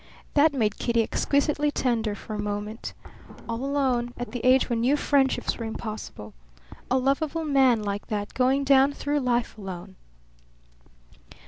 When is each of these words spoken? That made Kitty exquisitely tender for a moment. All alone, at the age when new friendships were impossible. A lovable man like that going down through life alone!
That 0.33 0.51
made 0.51 0.79
Kitty 0.79 1.03
exquisitely 1.03 1.69
tender 1.69 2.15
for 2.15 2.33
a 2.33 2.39
moment. 2.41 2.93
All 3.47 3.63
alone, 3.63 4.15
at 4.17 4.31
the 4.31 4.39
age 4.43 4.67
when 4.67 4.81
new 4.81 4.97
friendships 4.97 5.59
were 5.59 5.65
impossible. 5.67 6.33
A 6.89 6.97
lovable 6.97 7.45
man 7.45 7.83
like 7.83 8.07
that 8.07 8.33
going 8.33 8.63
down 8.63 8.93
through 8.93 9.19
life 9.19 9.55
alone! 9.59 9.95